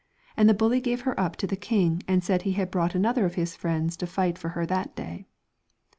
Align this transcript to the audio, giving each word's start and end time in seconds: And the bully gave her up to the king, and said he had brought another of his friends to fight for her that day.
And 0.35 0.49
the 0.49 0.55
bully 0.55 0.81
gave 0.81 1.01
her 1.01 1.19
up 1.19 1.35
to 1.35 1.45
the 1.45 1.55
king, 1.55 2.01
and 2.07 2.23
said 2.23 2.41
he 2.41 2.53
had 2.53 2.71
brought 2.71 2.95
another 2.95 3.23
of 3.23 3.35
his 3.35 3.55
friends 3.55 3.95
to 3.97 4.07
fight 4.07 4.35
for 4.35 4.49
her 4.57 4.65
that 4.65 4.95
day. 4.95 5.27